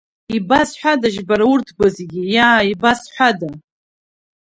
[0.35, 3.49] Ибазҳәадашь бара урҭқәа зегьы, иаа, ибазҳәада?!